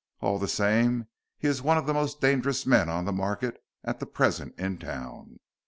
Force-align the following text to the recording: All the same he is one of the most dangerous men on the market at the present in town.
All 0.19 0.39
the 0.39 0.47
same 0.47 1.05
he 1.37 1.47
is 1.47 1.61
one 1.61 1.77
of 1.77 1.85
the 1.85 1.93
most 1.93 2.19
dangerous 2.21 2.65
men 2.65 2.89
on 2.89 3.05
the 3.05 3.11
market 3.11 3.63
at 3.83 3.99
the 3.99 4.07
present 4.07 4.55
in 4.57 4.79
town. 4.79 5.39